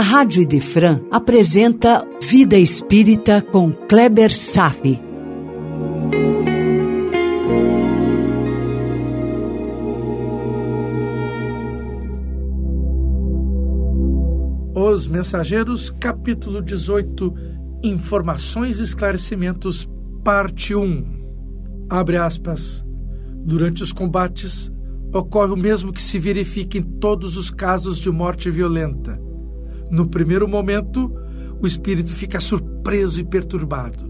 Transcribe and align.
A 0.00 0.02
Rádio 0.02 0.40
Idefran 0.40 1.02
apresenta 1.10 2.02
Vida 2.22 2.56
Espírita 2.56 3.42
com 3.42 3.70
Kleber 3.70 4.34
Safi. 4.34 4.98
Os 14.74 15.06
Mensageiros, 15.06 15.90
capítulo 15.90 16.62
18, 16.62 17.34
Informações 17.84 18.80
e 18.80 18.84
Esclarecimentos, 18.84 19.86
parte 20.24 20.74
1. 20.74 21.04
Abre 21.90 22.16
aspas. 22.16 22.82
Durante 23.44 23.82
os 23.82 23.92
combates, 23.92 24.72
ocorre 25.12 25.52
o 25.52 25.58
mesmo 25.58 25.92
que 25.92 26.02
se 26.02 26.18
verifica 26.18 26.78
em 26.78 26.82
todos 26.82 27.36
os 27.36 27.50
casos 27.50 27.98
de 27.98 28.10
morte 28.10 28.50
violenta. 28.50 29.28
No 29.90 30.06
primeiro 30.06 30.46
momento, 30.46 31.12
o 31.60 31.66
espírito 31.66 32.12
fica 32.12 32.40
surpreso 32.40 33.20
e 33.20 33.24
perturbado. 33.24 34.08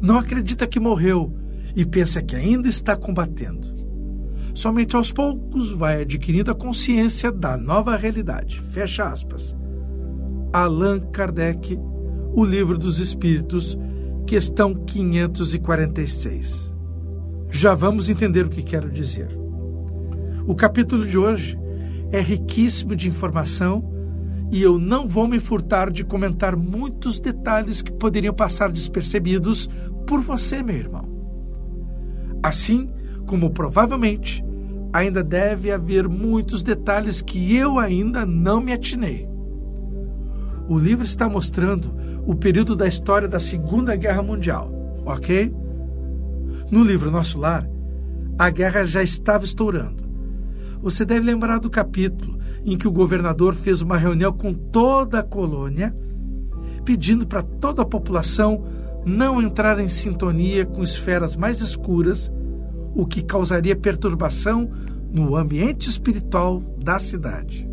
Não 0.00 0.18
acredita 0.18 0.66
que 0.66 0.78
morreu 0.78 1.34
e 1.74 1.84
pensa 1.84 2.22
que 2.22 2.36
ainda 2.36 2.68
está 2.68 2.96
combatendo. 2.96 3.74
Somente 4.54 4.96
aos 4.96 5.12
poucos 5.12 5.72
vai 5.72 6.02
adquirindo 6.02 6.50
a 6.50 6.54
consciência 6.54 7.30
da 7.30 7.56
nova 7.56 7.96
realidade. 7.96 8.62
Fecha 8.70 9.04
aspas. 9.04 9.54
Allan 10.52 11.00
Kardec, 11.00 11.78
O 12.32 12.44
Livro 12.44 12.78
dos 12.78 12.98
Espíritos, 12.98 13.76
questão 14.26 14.74
546. 14.74 16.74
Já 17.50 17.74
vamos 17.74 18.08
entender 18.08 18.46
o 18.46 18.50
que 18.50 18.62
quero 18.62 18.90
dizer. 18.90 19.28
O 20.46 20.54
capítulo 20.54 21.04
de 21.04 21.18
hoje 21.18 21.58
é 22.10 22.20
riquíssimo 22.20 22.96
de 22.96 23.08
informação 23.08 23.95
e 24.50 24.62
eu 24.62 24.78
não 24.78 25.08
vou 25.08 25.26
me 25.26 25.40
furtar 25.40 25.90
de 25.90 26.04
comentar 26.04 26.56
muitos 26.56 27.18
detalhes 27.18 27.82
que 27.82 27.92
poderiam 27.92 28.34
passar 28.34 28.70
despercebidos 28.70 29.68
por 30.06 30.20
você, 30.20 30.62
meu 30.62 30.76
irmão. 30.76 31.04
Assim 32.42 32.88
como 33.26 33.50
provavelmente 33.50 34.44
ainda 34.92 35.22
deve 35.22 35.70
haver 35.70 36.08
muitos 36.08 36.62
detalhes 36.62 37.20
que 37.20 37.54
eu 37.56 37.78
ainda 37.78 38.24
não 38.24 38.60
me 38.60 38.72
atinei. 38.72 39.28
O 40.68 40.78
livro 40.78 41.04
está 41.04 41.28
mostrando 41.28 41.94
o 42.24 42.34
período 42.34 42.74
da 42.74 42.86
história 42.86 43.28
da 43.28 43.38
Segunda 43.38 43.94
Guerra 43.94 44.22
Mundial, 44.22 44.70
ok? 45.04 45.54
No 46.70 46.82
livro 46.82 47.10
Nosso 47.10 47.38
Lar, 47.38 47.68
a 48.38 48.50
guerra 48.50 48.84
já 48.84 49.02
estava 49.02 49.44
estourando. 49.44 50.05
Você 50.82 51.04
deve 51.04 51.26
lembrar 51.26 51.58
do 51.58 51.70
capítulo 51.70 52.38
em 52.64 52.76
que 52.76 52.86
o 52.86 52.92
governador 52.92 53.54
fez 53.54 53.80
uma 53.80 53.96
reunião 53.96 54.32
com 54.32 54.52
toda 54.52 55.20
a 55.20 55.22
colônia, 55.22 55.96
pedindo 56.84 57.26
para 57.26 57.42
toda 57.42 57.82
a 57.82 57.86
população 57.86 58.64
não 59.04 59.40
entrar 59.40 59.78
em 59.78 59.88
sintonia 59.88 60.66
com 60.66 60.82
esferas 60.82 61.36
mais 61.36 61.60
escuras, 61.60 62.30
o 62.94 63.06
que 63.06 63.22
causaria 63.22 63.76
perturbação 63.76 64.70
no 65.12 65.36
ambiente 65.36 65.88
espiritual 65.88 66.60
da 66.76 66.98
cidade. 66.98 67.68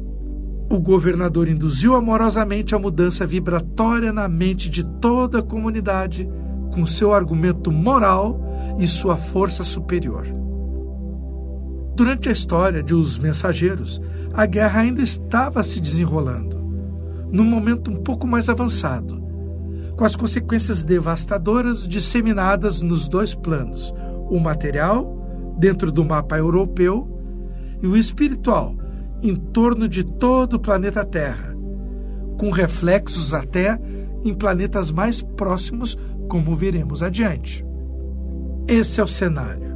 O 0.70 0.80
governador 0.80 1.48
induziu 1.48 1.96
amorosamente 1.96 2.74
a 2.74 2.80
mudança 2.80 3.26
vibratória 3.26 4.14
na 4.14 4.28
mente 4.28 4.70
de 4.70 4.84
toda 4.84 5.40
a 5.40 5.44
comunidade 5.44 6.28
com 6.74 6.86
seu 6.86 7.14
argumento 7.14 7.72
moral 7.72 8.40
e 8.80 8.88
sua 8.88 9.16
força 9.16 9.64
superior. 9.64 10.43
Durante 11.96 12.28
a 12.28 12.32
história 12.32 12.82
de 12.82 12.96
Os 12.96 13.20
Mensageiros, 13.20 14.02
a 14.34 14.48
guerra 14.48 14.82
ainda 14.82 15.02
estava 15.02 15.62
se 15.62 15.80
desenrolando, 15.80 16.58
num 17.32 17.44
momento 17.44 17.92
um 17.92 17.98
pouco 17.98 18.26
mais 18.26 18.50
avançado, 18.50 19.22
com 19.96 20.04
as 20.04 20.16
consequências 20.16 20.84
devastadoras 20.84 21.88
disseminadas 21.88 22.82
nos 22.82 23.08
dois 23.08 23.36
planos: 23.36 23.94
o 24.30 24.40
material, 24.40 25.56
dentro 25.60 25.92
do 25.92 26.04
mapa 26.04 26.36
europeu, 26.38 27.08
e 27.80 27.86
o 27.86 27.96
espiritual, 27.96 28.76
em 29.22 29.36
torno 29.36 29.88
de 29.88 30.04
todo 30.04 30.56
o 30.56 30.60
planeta 30.60 31.06
Terra, 31.06 31.56
com 32.40 32.50
reflexos 32.50 33.36
até 33.36 33.80
em 34.24 34.34
planetas 34.34 34.92
mais 34.92 35.22
próximos, 35.22 35.96
como 36.28 36.56
veremos 36.56 37.04
adiante. 37.04 37.64
Esse 38.68 39.00
é 39.00 39.04
o 39.04 39.08
cenário. 39.08 39.73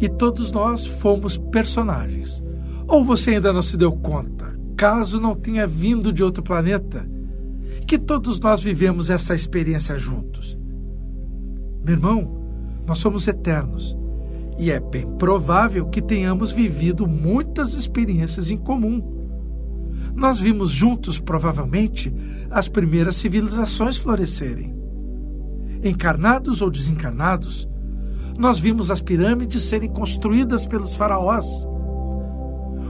E 0.00 0.08
todos 0.08 0.50
nós 0.52 0.86
fomos 0.86 1.36
personagens. 1.36 2.42
Ou 2.86 3.04
você 3.04 3.30
ainda 3.30 3.52
não 3.52 3.62
se 3.62 3.76
deu 3.76 3.92
conta, 3.92 4.58
caso 4.76 5.20
não 5.20 5.34
tenha 5.34 5.66
vindo 5.66 6.12
de 6.12 6.22
outro 6.22 6.42
planeta, 6.42 7.08
que 7.86 7.98
todos 7.98 8.38
nós 8.40 8.62
vivemos 8.62 9.10
essa 9.10 9.34
experiência 9.34 9.98
juntos? 9.98 10.58
Meu 11.84 11.94
irmão, 11.94 12.44
nós 12.86 12.98
somos 12.98 13.26
eternos 13.28 13.96
e 14.58 14.70
é 14.70 14.78
bem 14.78 15.06
provável 15.16 15.86
que 15.86 16.00
tenhamos 16.00 16.50
vivido 16.50 17.06
muitas 17.06 17.74
experiências 17.74 18.50
em 18.50 18.56
comum. 18.56 19.02
Nós 20.14 20.38
vimos 20.38 20.70
juntos, 20.70 21.18
provavelmente, 21.18 22.14
as 22.50 22.68
primeiras 22.68 23.16
civilizações 23.16 23.96
florescerem. 23.96 24.74
Encarnados 25.82 26.62
ou 26.62 26.70
desencarnados, 26.70 27.68
nós 28.38 28.58
vimos 28.58 28.90
as 28.90 29.00
pirâmides 29.00 29.62
serem 29.62 29.88
construídas 29.88 30.66
pelos 30.66 30.94
faraós. 30.94 31.46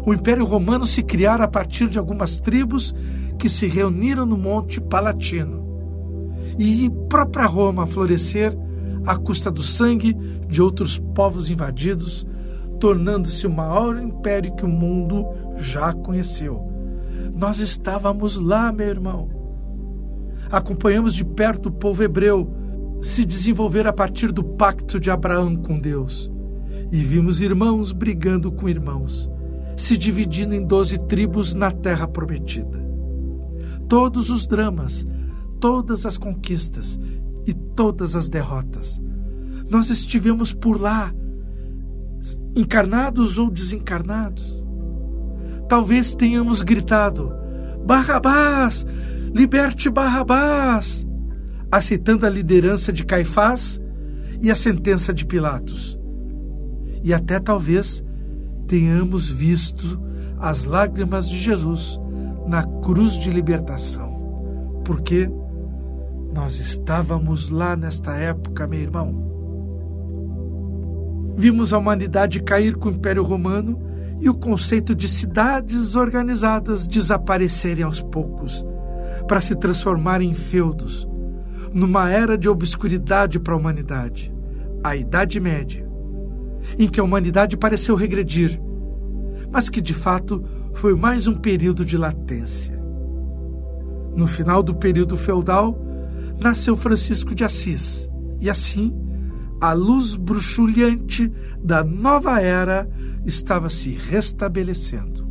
O 0.07 0.13
Império 0.13 0.45
Romano 0.45 0.87
se 0.87 1.03
criar 1.03 1.41
a 1.41 1.49
partir 1.49 1.89
de 1.89 1.99
algumas 1.99 2.39
tribos 2.39 2.95
que 3.39 3.49
se 3.49 3.67
reuniram 3.67 4.27
no 4.27 4.37
Monte 4.37 4.81
Palatino. 4.81 5.65
E 6.59 6.91
própria 7.09 7.47
Roma 7.47 7.87
florescer 7.87 8.57
à 9.07 9.17
custa 9.17 9.51
do 9.51 9.63
sangue 9.63 10.15
de 10.49 10.63
outros 10.63 10.99
povos 10.99 11.51
invadidos, 11.51 12.27
tornando-se 12.81 13.47
o 13.47 13.51
maior 13.51 14.01
império 14.01 14.55
que 14.55 14.65
o 14.65 14.69
mundo 14.69 15.27
já 15.57 15.93
conheceu. 15.93 16.71
Nós 17.35 17.59
estávamos 17.59 18.37
lá, 18.37 18.73
meu 18.73 18.89
irmão. 18.89 19.29
Acompanhamos 20.51 21.15
de 21.15 21.25
perto 21.25 21.69
o 21.69 21.73
povo 21.73 22.03
hebreu 22.03 22.64
se 23.05 23.23
desenvolver 23.23 23.87
a 23.87 23.93
partir 23.93 24.33
do 24.33 24.43
pacto 24.43 24.99
de 24.99 25.11
Abraão 25.11 25.55
com 25.57 25.79
Deus. 25.79 26.33
E 26.91 26.97
vimos 27.03 27.43
irmãos 27.43 27.93
brigando 27.93 28.51
com 28.51 28.67
irmãos, 28.67 29.31
se 29.77 29.99
dividindo 29.99 30.55
em 30.55 30.65
doze 30.65 30.97
tribos 30.97 31.53
na 31.53 31.71
terra 31.71 32.09
prometida. 32.09 32.83
Todos 33.91 34.31
os 34.31 34.47
dramas, 34.47 35.07
todas 35.61 36.07
as 36.07 36.17
conquistas 36.17 36.99
e 37.47 37.53
todas 37.53 38.17
as 38.17 38.27
derrotas. 38.27 38.99
Nós 39.69 39.91
estivemos 39.91 40.55
por 40.55 40.81
lá, 40.81 41.13
encarnados 42.57 43.37
ou 43.39 43.51
desencarnados. 43.51 44.65
Talvez 45.69 46.15
tenhamos 46.15 46.63
gritado: 46.63 47.31
Barrabás, 47.85 48.87
liberte 49.35 49.91
Barrabás, 49.91 51.04
aceitando 51.77 52.25
a 52.25 52.31
liderança 52.31 52.93
de 52.93 53.05
Caifás 53.05 53.81
e 54.41 54.51
a 54.51 54.55
sentença 54.55 55.13
de 55.13 55.27
Pilatos. 55.27 55.99
E 57.03 57.13
até 57.13 57.41
talvez 57.41 58.03
tenhamos 58.69 59.29
visto 59.29 60.01
as 60.39 60.65
lágrimas 60.65 61.29
de 61.29 61.37
Jesus 61.37 61.99
na 62.47 62.63
cruz 62.63 63.15
de 63.15 63.31
libertação. 63.31 64.83
Porque 64.85 65.29
nós 66.33 66.61
estávamos 66.61 67.49
lá 67.49 67.77
nesta 67.77 68.13
época, 68.15 68.67
meu 68.67 68.81
irmão. 68.81 69.25
Vimos 71.37 71.73
a 71.73 71.79
humanidade 71.79 72.41
cair 72.43 72.77
com 72.77 72.89
o 72.89 72.93
Império 72.93 73.25
Romano 73.25 73.81
e 74.21 74.29
o 74.29 74.35
conceito 74.35 74.95
de 74.95 75.09
cidades 75.09 75.97
organizadas 75.97 76.87
desaparecerem 76.87 77.83
aos 77.83 78.01
poucos, 78.01 78.65
para 79.27 79.41
se 79.41 79.57
transformarem 79.57 80.31
em 80.31 80.35
feudos, 80.35 81.09
numa 81.73 82.11
era 82.11 82.37
de 82.37 82.49
obscuridade 82.49 83.39
para 83.39 83.55
a 83.55 83.57
humanidade, 83.57 84.35
a 84.83 84.95
Idade 84.95 85.41
Média, 85.41 85.87
em 86.79 86.89
que 86.89 87.01
a 87.01 87.05
humanidade 87.05 87.57
pareceu 87.57 87.95
regredir, 87.95 88.61
mas 89.51 89.69
que 89.69 89.81
de 89.81 89.95
fato 89.95 90.45
foi 90.73 90.95
mais 90.95 91.27
um 91.27 91.35
período 91.35 91.85
de 91.85 91.97
latência. 91.97 92.75
No 94.17 94.27
final 94.27 94.63
do 94.63 94.75
período 94.75 95.17
feudal, 95.17 95.79
nasceu 96.41 96.77
Francisco 96.77 97.35
de 97.35 97.45
Assis. 97.45 98.09
E 98.41 98.51
assim, 98.51 98.93
a 99.61 99.73
luz 99.73 100.17
bruxulhante 100.17 101.33
da 101.63 101.83
nova 101.83 102.41
era 102.41 102.89
estava 103.25 103.71
se 103.71 103.91
restabelecendo. 103.91 105.25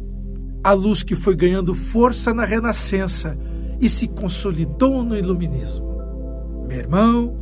A 0.63 0.71
luz 0.71 1.03
que 1.03 1.15
foi 1.15 1.35
ganhando 1.35 1.75
força 1.75 2.33
na 2.33 2.45
Renascença 2.45 3.37
e 3.79 3.89
se 3.89 4.07
consolidou 4.07 5.03
no 5.03 5.15
Iluminismo. 5.15 5.92
Meu 6.67 6.77
irmão, 6.77 7.35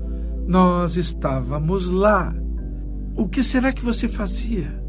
nós 0.47 0.97
estávamos 0.97 1.87
lá. 1.87 2.33
O 3.15 3.27
que 3.27 3.43
será 3.43 3.71
que 3.71 3.83
você 3.83 4.07
fazia? 4.07 4.81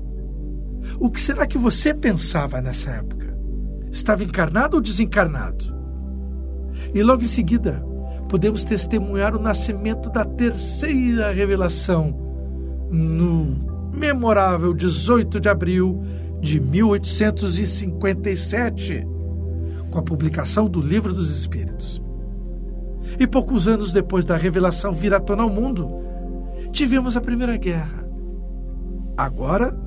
O 0.99 1.11
que 1.11 1.21
será 1.21 1.47
que 1.47 1.59
você 1.59 1.95
pensava 1.95 2.61
nessa 2.61 2.91
época? 2.91 3.33
Estava 3.91 4.25
encarnado 4.25 4.77
ou 4.77 4.83
desencarnado? 4.83 5.65
E 6.95 7.03
logo 7.03 7.23
em 7.23 7.29
seguida, 7.29 7.85
podemos 8.29 8.65
testemunhar 8.65 9.37
o 9.37 9.41
nascimento 9.41 10.11
da 10.11 10.25
terceira 10.25 11.31
revelação 11.31 12.19
no 12.91 13.91
memorável 13.93 14.73
18 14.73 15.39
de 15.39 15.49
abril 15.49 16.03
de 16.41 16.59
1857, 16.59 19.07
com 19.91 19.99
a 19.99 20.03
publicação 20.03 20.67
do 20.69 20.81
Livro 20.81 21.13
dos 21.13 21.31
Espíritos. 21.31 22.03
E 23.19 23.27
poucos 23.27 23.69
anos 23.69 23.93
depois 23.93 24.25
da 24.25 24.37
revelação 24.37 24.93
vir 24.93 25.15
à 25.15 25.21
tona 25.21 25.43
ao 25.43 25.51
mundo, 25.51 25.89
tivemos 26.73 27.17
a 27.17 27.21
Primeira 27.21 27.57
Guerra. 27.57 28.05
Agora, 29.17 29.79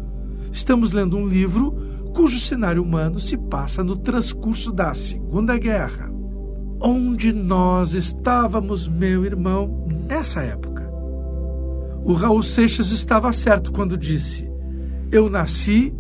estamos 0.52 0.92
lendo 0.92 1.18
um 1.18 1.28
livro 1.28 1.76
cujo 2.14 2.40
cenário 2.40 2.82
humano 2.82 3.20
se 3.20 3.38
passa 3.38 3.84
no 3.84 3.98
transcurso 3.98 4.72
da 4.72 4.94
Segunda 4.94 5.58
Guerra. 5.58 6.10
Onde 6.80 7.34
nós 7.34 7.94
estávamos, 7.94 8.88
meu 8.88 9.26
irmão, 9.26 9.88
nessa 10.08 10.42
época? 10.42 10.90
O 12.04 12.14
Raul 12.14 12.44
Seixas 12.44 12.92
estava 12.92 13.34
certo 13.34 13.72
quando 13.72 13.98
disse: 13.98 14.50
Eu 15.12 15.30
nasci 15.30 15.94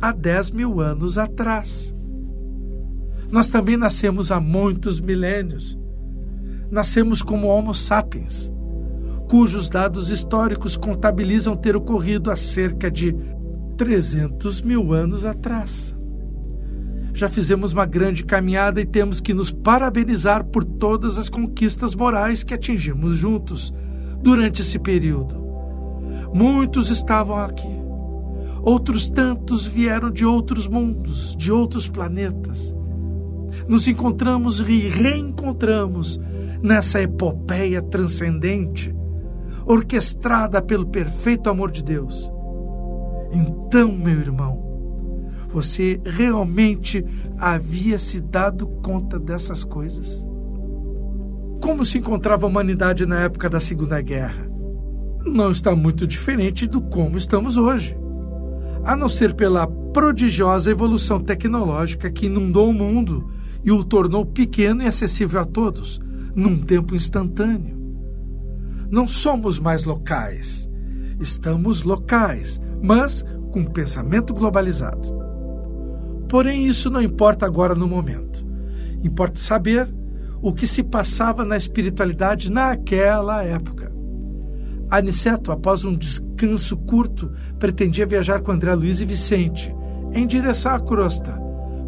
há 0.00 0.10
10 0.10 0.50
mil 0.52 0.80
anos 0.80 1.18
atrás. 1.18 1.94
Nós 3.30 3.50
também 3.50 3.76
nascemos 3.76 4.32
há 4.32 4.40
muitos 4.40 5.00
milênios. 5.00 5.78
Nascemos 6.74 7.22
como 7.22 7.46
Homo 7.46 7.72
sapiens, 7.72 8.52
cujos 9.28 9.68
dados 9.68 10.10
históricos 10.10 10.76
contabilizam 10.76 11.56
ter 11.56 11.76
ocorrido 11.76 12.32
há 12.32 12.36
cerca 12.36 12.90
de 12.90 13.14
300 13.76 14.60
mil 14.60 14.92
anos 14.92 15.24
atrás. 15.24 15.94
Já 17.12 17.28
fizemos 17.28 17.72
uma 17.72 17.86
grande 17.86 18.24
caminhada 18.24 18.80
e 18.80 18.84
temos 18.84 19.20
que 19.20 19.32
nos 19.32 19.52
parabenizar 19.52 20.42
por 20.46 20.64
todas 20.64 21.16
as 21.16 21.28
conquistas 21.28 21.94
morais 21.94 22.42
que 22.42 22.54
atingimos 22.54 23.18
juntos 23.18 23.72
durante 24.20 24.62
esse 24.62 24.80
período. 24.80 25.46
Muitos 26.34 26.90
estavam 26.90 27.38
aqui, 27.38 27.70
outros 28.62 29.08
tantos 29.08 29.64
vieram 29.64 30.10
de 30.10 30.26
outros 30.26 30.66
mundos, 30.66 31.36
de 31.36 31.52
outros 31.52 31.88
planetas. 31.88 32.74
Nos 33.68 33.86
encontramos 33.86 34.58
e 34.58 34.88
reencontramos 34.88 36.18
nessa 36.62 37.00
epopeia 37.00 37.82
transcendente, 37.82 38.94
orquestrada 39.66 40.60
pelo 40.62 40.86
perfeito 40.86 41.48
amor 41.48 41.70
de 41.70 41.82
Deus. 41.82 42.30
Então, 43.32 43.90
meu 43.90 44.20
irmão, 44.20 44.62
você 45.52 46.00
realmente 46.04 47.04
havia 47.38 47.98
se 47.98 48.20
dado 48.20 48.66
conta 48.82 49.18
dessas 49.18 49.64
coisas? 49.64 50.26
Como 51.62 51.84
se 51.84 51.98
encontrava 51.98 52.46
a 52.46 52.48
humanidade 52.48 53.06
na 53.06 53.20
época 53.20 53.48
da 53.48 53.60
Segunda 53.60 54.00
Guerra? 54.00 54.48
Não 55.24 55.50
está 55.50 55.74
muito 55.74 56.06
diferente 56.06 56.66
do 56.66 56.80
como 56.80 57.16
estamos 57.16 57.56
hoje 57.56 57.96
a 58.84 58.94
não 58.94 59.08
ser 59.08 59.34
pela 59.34 59.66
prodigiosa 59.66 60.70
evolução 60.70 61.18
tecnológica 61.18 62.10
que 62.10 62.26
inundou 62.26 62.68
o 62.68 62.74
mundo 62.74 63.30
e 63.64 63.72
o 63.72 63.82
tornou 63.82 64.26
pequeno 64.26 64.82
e 64.82 64.86
acessível 64.86 65.40
a 65.40 65.44
todos, 65.44 65.98
num 66.34 66.58
tempo 66.58 66.94
instantâneo. 66.94 67.76
Não 68.90 69.06
somos 69.06 69.58
mais 69.58 69.84
locais. 69.84 70.68
Estamos 71.18 71.82
locais, 71.82 72.60
mas 72.82 73.24
com 73.50 73.64
pensamento 73.64 74.34
globalizado. 74.34 75.14
Porém, 76.28 76.66
isso 76.66 76.90
não 76.90 77.00
importa 77.00 77.46
agora 77.46 77.74
no 77.74 77.86
momento. 77.86 78.44
Importa 79.02 79.38
saber 79.38 79.88
o 80.42 80.52
que 80.52 80.66
se 80.66 80.82
passava 80.82 81.44
na 81.44 81.56
espiritualidade 81.56 82.50
naquela 82.50 83.42
época. 83.42 83.92
Aniceto, 84.90 85.50
após 85.50 85.84
um 85.84 85.96
descanso 85.96 86.76
curto, 86.76 87.30
pretendia 87.58 88.06
viajar 88.06 88.40
com 88.40 88.52
André 88.52 88.74
Luiz 88.74 89.00
e 89.00 89.04
Vicente 89.04 89.74
em 90.12 90.26
direção 90.26 90.74
à 90.74 90.80
crosta 90.80 91.40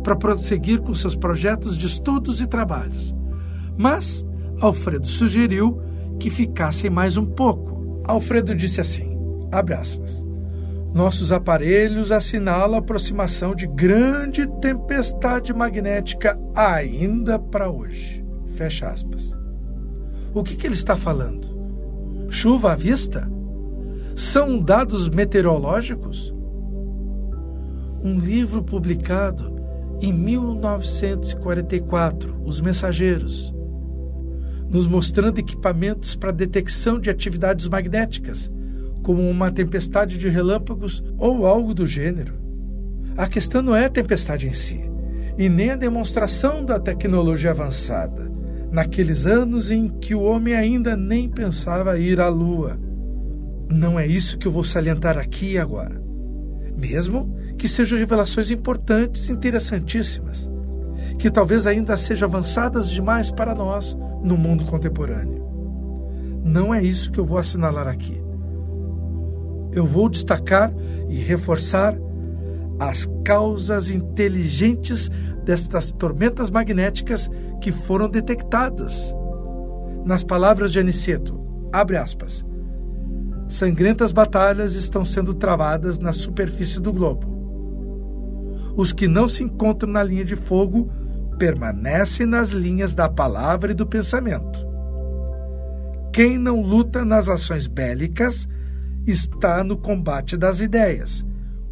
para 0.02 0.16
prosseguir 0.16 0.81
com 0.81 0.94
seus 0.94 1.16
projetos 1.16 1.76
de 1.76 1.87
estudos 1.87 2.40
e 2.40 2.46
trabalhos. 2.46 3.14
Mas 3.76 4.25
Alfredo 4.61 5.06
sugeriu 5.06 5.81
que 6.19 6.31
ficassem 6.31 6.91
mais 6.91 7.17
um 7.17 7.25
pouco. 7.25 8.03
Alfredo 8.05 8.55
disse 8.55 8.81
assim: 8.81 9.17
aspas. 9.53 10.25
Nossos 10.94 11.31
aparelhos 11.31 12.11
assinalam 12.11 12.76
a 12.76 12.79
aproximação 12.79 13.55
de 13.55 13.67
grande 13.67 14.47
tempestade 14.61 15.53
magnética 15.53 16.41
ainda 16.55 17.38
para 17.38 17.70
hoje. 17.70 18.25
Fecha 18.55 18.88
aspas. 18.88 19.37
O 20.32 20.43
que, 20.43 20.56
que 20.56 20.67
ele 20.67 20.75
está 20.75 20.97
falando? 20.97 21.55
Chuva 22.31 22.73
à 22.73 22.75
vista? 22.75 23.31
São 24.14 24.59
dados 24.59 25.06
meteorológicos? 25.09 26.35
Um 28.02 28.19
livro 28.19 28.62
publicado 28.62 29.55
em 30.00 30.12
1944, 30.12 32.37
Os 32.44 32.61
Mensageiros, 32.61 33.56
nos 34.70 34.86
mostrando 34.86 35.38
equipamentos 35.38 36.14
para 36.14 36.32
detecção 36.32 36.98
de 36.98 37.08
atividades 37.08 37.68
magnéticas, 37.68 38.50
como 39.02 39.28
uma 39.28 39.50
tempestade 39.50 40.18
de 40.18 40.28
relâmpagos 40.28 41.02
ou 41.16 41.46
algo 41.46 41.72
do 41.72 41.86
gênero. 41.86 42.34
A 43.16 43.28
questão 43.28 43.62
não 43.62 43.74
é 43.74 43.86
a 43.86 43.90
tempestade 43.90 44.48
em 44.48 44.52
si, 44.52 44.82
e 45.38 45.48
nem 45.48 45.70
a 45.70 45.76
demonstração 45.76 46.64
da 46.64 46.78
tecnologia 46.80 47.50
avançada, 47.50 48.30
naqueles 48.70 49.26
anos 49.26 49.70
em 49.70 49.88
que 49.88 50.14
o 50.14 50.22
homem 50.22 50.54
ainda 50.54 50.96
nem 50.96 51.28
pensava 51.28 51.98
ir 51.98 52.20
à 52.20 52.28
Lua. 52.28 52.78
Não 53.70 53.98
é 53.98 54.06
isso 54.06 54.38
que 54.38 54.46
eu 54.46 54.52
vou 54.52 54.64
salientar 54.64 55.16
aqui 55.16 55.52
e 55.52 55.58
agora. 55.58 56.00
Mesmo 56.76 57.34
que 57.56 57.68
sejam 57.68 57.98
revelações 57.98 58.50
importantes, 58.50 59.30
interessantíssimas, 59.30 60.50
que 61.18 61.30
talvez 61.30 61.66
ainda 61.66 61.96
sejam 61.96 62.28
avançadas 62.28 62.90
demais 62.90 63.30
para 63.30 63.54
nós 63.54 63.96
no 64.26 64.37
mundo 64.37 64.64
contemporâneo. 64.64 65.46
Não 66.44 66.75
é 66.75 66.82
isso 66.82 67.11
que 67.12 67.20
eu 67.20 67.25
vou 67.25 67.38
assinalar 67.38 67.87
aqui. 67.87 68.20
Eu 69.73 69.87
vou 69.87 70.08
destacar 70.08 70.73
e 71.08 71.17
reforçar 71.17 71.96
as 72.78 73.08
causas 73.25 73.88
inteligentes 73.88 75.08
destas 75.44 75.93
tormentas 75.93 76.50
magnéticas 76.50 77.30
que 77.61 77.71
foram 77.71 78.09
detectadas. 78.09 79.14
Nas 80.04 80.25
palavras 80.25 80.73
de 80.73 80.80
Aniceto, 80.80 81.40
abre 81.73 81.97
aspas, 81.97 82.45
sangrentas 83.49 84.12
batalhas 84.12 84.75
estão 84.75 85.04
sendo 85.04 85.35
travadas 85.35 85.99
na 85.99 86.12
superfície 86.12 86.80
do 86.80 86.92
globo. 86.92 87.35
Os 88.76 88.92
que 88.92 89.06
não 89.06 89.28
se 89.28 89.42
encontram 89.45 89.90
na 89.90 90.02
linha 90.02 90.25
de 90.25 90.37
fogo 90.37 90.90
permanecem 91.37 92.26
nas 92.26 92.50
linhas 92.50 92.95
da 92.95 93.09
palavra 93.09 93.73
e 93.73 93.75
do 93.75 93.87
pensamento. 93.87 94.66
Quem 96.12 96.38
não 96.38 96.62
luta 96.62 97.05
nas 97.05 97.28
ações 97.28 97.66
bélicas 97.66 98.49
está 99.07 99.62
no 99.62 99.76
combate 99.76 100.37
das 100.37 100.61
ideias, 100.61 101.25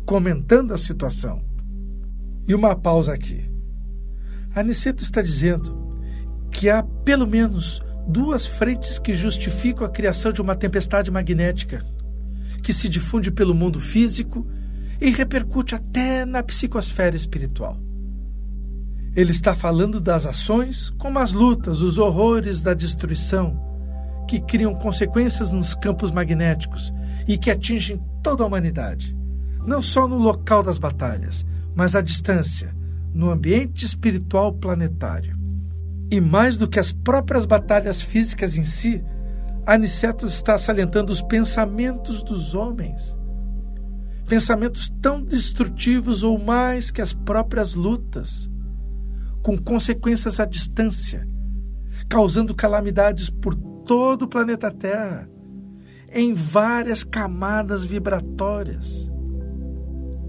comentando 0.05 0.73
a 0.73 0.79
situação. 0.79 1.43
E 2.47 2.55
uma 2.55 2.77
pausa 2.77 3.15
aqui. 3.15 3.51
Aniceto 4.55 5.03
está 5.03 5.23
dizendo 5.23 5.99
que 6.51 6.69
há 6.69 6.83
pelo 6.83 7.27
menos 7.27 7.83
duas 8.07 8.47
frentes 8.47 8.99
que 8.99 9.15
justificam 9.15 9.87
a 9.87 9.91
criação 9.91 10.31
de 10.31 10.41
uma 10.41 10.55
tempestade 10.55 11.11
magnética 11.11 11.85
que 12.63 12.73
se 12.73 12.89
difunde 12.89 13.31
pelo 13.31 13.55
mundo 13.55 13.81
físico 13.81 14.47
e 15.01 15.11
repercute 15.11 15.75
até 15.75 16.25
na 16.25 16.43
psicosfera 16.43 17.17
espiritual. 17.17 17.79
Ele 19.17 19.31
está 19.31 19.55
falando 19.55 20.01
das 20.01 20.27
ações 20.27 20.91
como 20.99 21.21
as 21.21 21.33
lutas, 21.33 21.83
os 21.83 21.99
horrores 21.99 22.63
da 22.63 22.75
destruição, 22.75 23.61
que 24.27 24.41
criam 24.41 24.75
consequências 24.75 25.53
nos 25.53 25.75
campos 25.75 26.11
magnéticos 26.11 26.93
e 27.29 27.39
que 27.39 27.51
atingem 27.51 28.03
toda 28.23 28.43
a 28.43 28.47
humanidade, 28.47 29.17
não 29.65 29.81
só 29.81 30.09
no 30.09 30.19
local 30.19 30.63
das 30.63 30.79
batalhas, 30.79 31.47
mas 31.77 31.95
à 31.95 32.01
distância, 32.01 32.75
no 33.13 33.31
ambiente 33.31 33.85
espiritual 33.85 34.53
planetário. 34.53 35.39
E 36.11 36.21
mais 36.21 36.57
do 36.57 36.69
que 36.69 36.81
as 36.81 36.93
próprias 36.93 37.47
batalhas 37.47 38.03
físicas 38.03 38.57
em 38.57 38.65
si, 38.65 39.03
Aniceto 39.65 40.27
está 40.27 40.59
salientando 40.59 41.13
os 41.13 41.23
pensamentos 41.23 42.23
dos 42.23 42.55
homens. 42.55 43.17
Pensamentos 44.29 44.91
tão 45.01 45.23
destrutivos 45.23 46.23
ou 46.23 46.39
mais 46.39 46.91
que 46.91 47.01
as 47.01 47.13
próprias 47.13 47.75
lutas, 47.75 48.51
com 49.45 49.59
consequências 49.59 50.41
à 50.41 50.47
distância, 50.47 51.29
causando 52.09 52.55
calamidades 52.55 53.29
por 53.29 53.55
todo 53.55 54.23
o 54.23 54.29
planeta 54.29 54.71
Terra, 54.71 55.29
em 56.11 56.33
várias 56.33 57.05
camadas 57.05 57.85
vibratórias. 57.85 59.07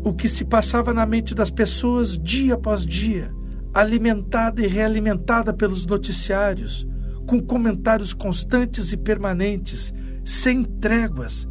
O 0.04 0.14
que 0.14 0.28
se 0.28 0.44
passava 0.44 0.94
na 0.94 1.06
mente 1.06 1.34
das 1.34 1.50
pessoas 1.50 2.18
dia 2.18 2.56
após 2.56 2.86
dia 2.86 3.34
alimentada 3.74 4.62
e 4.62 4.68
realimentada 4.68 5.54
pelos 5.54 5.86
noticiários, 5.86 6.86
com 7.26 7.42
comentários 7.42 8.14
constantes 8.14 8.92
e 8.92 8.98
permanentes, 8.98 9.94
sem 10.26 10.62
tréguas, 10.64 11.48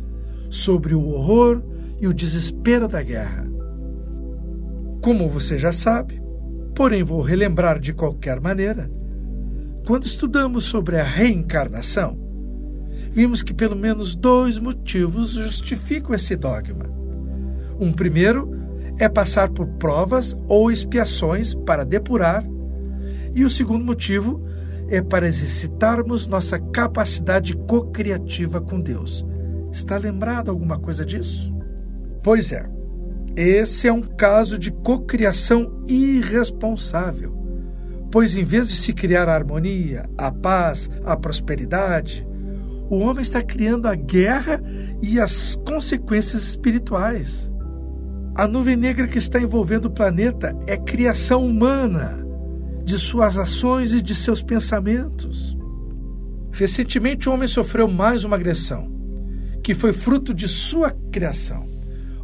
sobre 0.50 0.94
o 0.94 1.06
horror 1.08 1.62
e 1.98 2.06
o 2.06 2.12
desespero 2.12 2.86
da 2.86 3.02
guerra. 3.02 3.46
Como 5.02 5.30
você 5.30 5.58
já 5.58 5.72
sabe, 5.72 6.23
porém 6.74 7.02
vou 7.02 7.20
relembrar 7.20 7.78
de 7.78 7.92
qualquer 7.92 8.40
maneira, 8.40 8.90
quando 9.86 10.04
estudamos 10.04 10.64
sobre 10.64 10.98
a 10.98 11.04
reencarnação, 11.04 12.18
vimos 13.12 13.42
que 13.42 13.52
pelo 13.52 13.76
menos 13.76 14.14
dois 14.14 14.58
motivos 14.58 15.32
justificam 15.32 16.14
esse 16.14 16.34
dogma. 16.34 16.86
Um 17.78 17.92
primeiro 17.92 18.50
é 18.98 19.08
passar 19.08 19.50
por 19.50 19.66
provas 19.66 20.36
ou 20.48 20.70
expiações 20.70 21.54
para 21.54 21.84
depurar, 21.84 22.44
e 23.34 23.44
o 23.44 23.50
segundo 23.50 23.84
motivo 23.84 24.40
é 24.88 25.02
para 25.02 25.26
exercitarmos 25.26 26.26
nossa 26.26 26.58
capacidade 26.58 27.56
co-criativa 27.56 28.60
com 28.60 28.80
Deus. 28.80 29.24
Está 29.72 29.96
lembrado 29.96 30.50
alguma 30.50 30.78
coisa 30.78 31.04
disso? 31.04 31.52
Pois 32.22 32.52
é, 32.52 32.66
esse 33.36 33.88
é 33.88 33.92
um 33.92 34.02
caso 34.02 34.58
de 34.58 34.70
cocriação 34.70 35.82
irresponsável, 35.88 37.34
pois 38.10 38.36
em 38.36 38.44
vez 38.44 38.68
de 38.68 38.76
se 38.76 38.92
criar 38.92 39.28
a 39.28 39.34
harmonia, 39.34 40.08
a 40.16 40.30
paz, 40.30 40.88
a 41.04 41.16
prosperidade, 41.16 42.26
o 42.88 42.98
homem 42.98 43.22
está 43.22 43.42
criando 43.42 43.88
a 43.88 43.94
guerra 43.94 44.62
e 45.02 45.18
as 45.18 45.56
consequências 45.66 46.46
espirituais. 46.46 47.50
A 48.36 48.46
nuvem 48.46 48.76
negra 48.76 49.08
que 49.08 49.18
está 49.18 49.40
envolvendo 49.40 49.86
o 49.86 49.90
planeta 49.90 50.56
é 50.66 50.76
criação 50.76 51.44
humana, 51.44 52.24
de 52.84 52.98
suas 52.98 53.38
ações 53.38 53.92
e 53.92 54.02
de 54.02 54.14
seus 54.14 54.42
pensamentos. 54.42 55.56
Recentemente, 56.52 57.28
o 57.28 57.32
homem 57.32 57.48
sofreu 57.48 57.88
mais 57.88 58.24
uma 58.24 58.36
agressão, 58.36 58.92
que 59.62 59.74
foi 59.74 59.92
fruto 59.92 60.34
de 60.34 60.46
sua 60.46 60.90
criação. 61.10 61.73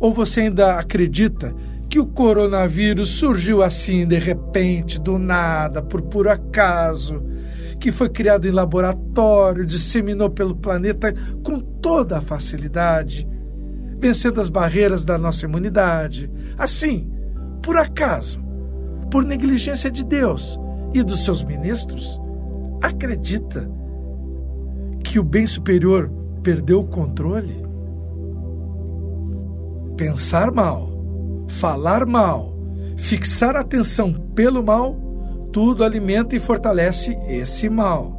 Ou 0.00 0.12
você 0.12 0.40
ainda 0.40 0.74
acredita 0.74 1.54
que 1.88 2.00
o 2.00 2.06
coronavírus 2.06 3.10
surgiu 3.10 3.62
assim 3.62 4.06
de 4.06 4.18
repente, 4.18 5.00
do 5.00 5.18
nada, 5.18 5.80
por 5.80 6.02
puro 6.02 6.30
acaso, 6.30 7.22
que 7.78 7.92
foi 7.92 8.08
criado 8.08 8.48
em 8.48 8.50
laboratório, 8.50 9.64
disseminou 9.64 10.30
pelo 10.30 10.56
planeta 10.56 11.14
com 11.44 11.60
toda 11.60 12.18
a 12.18 12.20
facilidade? 12.20 13.28
vencendo 14.00 14.40
as 14.40 14.48
barreiras 14.48 15.04
da 15.04 15.18
nossa 15.18 15.44
imunidade. 15.44 16.30
Assim, 16.56 17.08
por 17.62 17.76
acaso, 17.76 18.42
por 19.10 19.24
negligência 19.24 19.90
de 19.90 20.04
Deus 20.04 20.58
e 20.94 21.02
dos 21.02 21.24
seus 21.24 21.44
ministros, 21.44 22.18
acredita 22.80 23.70
que 25.04 25.18
o 25.18 25.22
bem 25.22 25.46
superior 25.46 26.10
perdeu 26.42 26.80
o 26.80 26.86
controle? 26.86 27.62
Pensar 30.00 30.50
mal, 30.50 30.88
falar 31.46 32.06
mal, 32.06 32.56
fixar 32.96 33.54
atenção 33.54 34.10
pelo 34.34 34.64
mal, 34.64 34.96
tudo 35.52 35.84
alimenta 35.84 36.34
e 36.34 36.40
fortalece 36.40 37.18
esse 37.28 37.68
mal. 37.68 38.18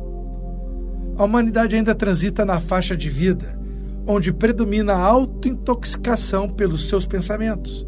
A 1.17 1.23
humanidade 1.23 1.75
ainda 1.75 1.95
transita 1.95 2.45
na 2.45 2.59
faixa 2.59 2.95
de 2.95 3.09
vida 3.09 3.59
onde 4.05 4.31
predomina 4.31 4.93
a 4.93 5.03
autointoxicação 5.03 6.47
pelos 6.47 6.87
seus 6.87 7.07
pensamentos. 7.07 7.83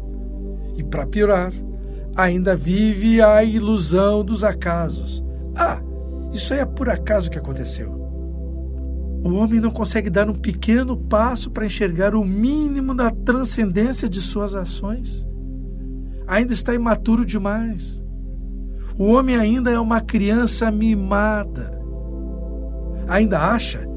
E 0.76 0.82
para 0.82 1.06
piorar, 1.06 1.52
ainda 2.16 2.56
vive 2.56 3.22
a 3.22 3.44
ilusão 3.44 4.24
dos 4.24 4.42
acasos. 4.42 5.22
Ah, 5.54 5.80
isso 6.32 6.52
aí 6.52 6.58
é 6.58 6.66
por 6.66 6.88
acaso 6.88 7.30
que 7.30 7.38
aconteceu. 7.38 8.03
O 9.24 9.34
homem 9.34 9.58
não 9.58 9.70
consegue 9.70 10.10
dar 10.10 10.28
um 10.28 10.34
pequeno 10.34 10.96
passo 10.96 11.50
para 11.50 11.64
enxergar 11.64 12.14
o 12.14 12.24
mínimo 12.24 12.94
da 12.94 13.10
transcendência 13.10 14.08
de 14.08 14.20
suas 14.20 14.54
ações. 14.54 15.26
Ainda 16.26 16.52
está 16.52 16.74
imaturo 16.74 17.24
demais. 17.24 18.02
O 18.98 19.06
homem 19.06 19.36
ainda 19.36 19.70
é 19.70 19.80
uma 19.80 20.00
criança 20.00 20.70
mimada. 20.70 21.76
Ainda 23.08 23.40
acha 23.40 23.88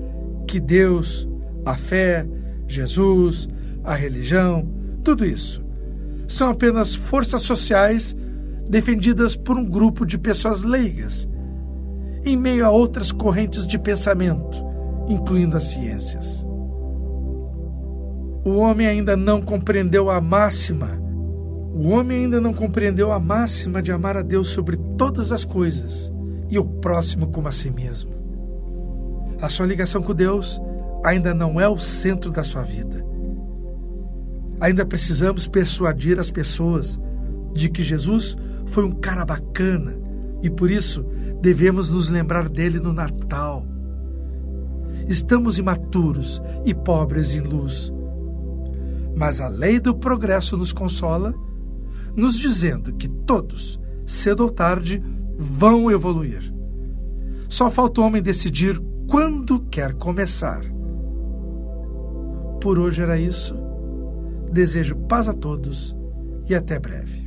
que 0.48 0.60
Deus 0.60 1.28
a 1.66 1.76
fé, 1.76 2.26
Jesus, 2.66 3.50
a 3.84 3.94
religião, 3.94 4.68
tudo 5.04 5.26
isso 5.26 5.68
são 6.28 6.50
apenas 6.50 6.94
forças 6.94 7.42
sociais 7.42 8.16
defendidas 8.70 9.36
por 9.36 9.58
um 9.58 9.66
grupo 9.66 10.06
de 10.06 10.18
pessoas 10.18 10.64
leigas, 10.64 11.28
em 12.26 12.36
meio 12.36 12.66
a 12.66 12.70
outras 12.70 13.12
correntes 13.12 13.66
de 13.66 13.80
pensamento, 13.80 14.62
incluindo 15.08 15.58
as 15.58 15.64
ciências. 15.64 16.46
O 18.44 18.58
homem 18.58 18.88
ainda 18.88 19.18
não 19.18 19.42
compreendeu 19.42 20.10
a 20.10 20.22
máxima. 20.22 21.00
O 21.74 21.90
homem 21.90 22.26
ainda 22.26 22.40
não 22.40 22.54
compreendeu 22.54 23.12
a 23.12 23.20
máxima 23.20 23.82
de 23.82 23.92
amar 23.92 24.18
a 24.18 24.22
Deus 24.22 24.50
sobre 24.50 24.78
todas 24.98 25.32
as 25.32 25.44
coisas 25.44 26.12
e 26.50 26.58
o 26.58 26.64
próximo 26.64 27.28
como 27.28 27.48
a 27.48 27.52
si 27.52 27.70
mesmo. 27.70 28.12
A 29.42 29.50
sua 29.50 29.66
ligação 29.66 30.02
com 30.02 30.14
Deus 30.14 30.62
ainda 31.04 31.34
não 31.34 31.60
é 31.60 31.68
o 31.68 31.78
centro 31.78 32.32
da 32.32 32.44
sua 32.44 32.64
vida. 32.64 33.06
Ainda 34.60 34.86
precisamos 34.86 35.48
persuadir 35.48 36.20
as 36.20 36.32
pessoas 36.32 37.00
de 37.54 37.70
que 37.70 37.84
Jesus 37.84 38.36
foi 38.66 38.84
um 38.84 38.92
cara 38.92 39.26
bacana 39.26 39.98
e 40.42 40.50
por 40.50 40.72
isso 40.72 41.06
devemos 41.42 41.92
nos 41.92 42.10
lembrar 42.10 42.50
dele 42.50 42.80
no 42.80 42.94
Natal. 42.94 43.66
Estamos 45.08 45.58
imaturos 45.58 46.42
e 46.66 46.74
pobres 46.74 47.34
em 47.34 47.42
luz. 47.42 47.94
Mas 49.16 49.42
a 49.42 49.48
lei 49.48 49.80
do 49.80 49.96
progresso 49.96 50.58
nos 50.58 50.74
consola, 50.74 51.34
nos 52.16 52.38
dizendo 52.38 52.94
que 52.94 53.08
todos, 53.08 53.80
cedo 54.06 54.44
ou 54.44 54.50
tarde, 54.50 55.02
vão 55.38 55.90
evoluir. 55.90 56.54
Só 57.50 57.70
falta 57.70 58.02
o 58.02 58.04
homem 58.04 58.22
decidir 58.22 58.80
quando 59.08 59.62
quer 59.72 59.94
começar. 59.94 60.62
Por 62.62 62.78
hoje 62.78 63.02
era 63.02 63.18
isso. 63.18 63.56
Desejo 64.52 64.96
paz 64.96 65.30
a 65.30 65.34
todos 65.34 65.96
e 66.48 66.56
até 66.56 66.80
breve. 66.80 67.27